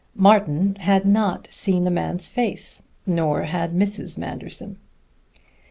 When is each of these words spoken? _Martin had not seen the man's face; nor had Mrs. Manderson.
_Martin 0.19 0.79
had 0.79 1.05
not 1.05 1.47
seen 1.51 1.83
the 1.83 1.91
man's 1.91 2.27
face; 2.27 2.81
nor 3.05 3.43
had 3.43 3.75
Mrs. 3.75 4.17
Manderson. 4.17 4.77